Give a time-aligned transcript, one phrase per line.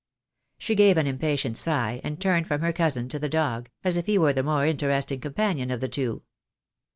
[0.57, 4.07] She gave an impatient sigh, and turned from her cousin to the dog, as if
[4.07, 6.23] he were the more interesting com panion of the two.